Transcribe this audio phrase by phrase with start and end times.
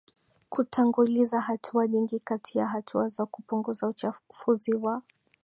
[0.49, 5.01] kutanguliza hatua Nyingi kati ya hatua za kupunguza uchafuzi wa